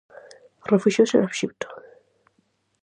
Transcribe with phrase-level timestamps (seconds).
[0.71, 1.67] Refuxiouse en Exipto.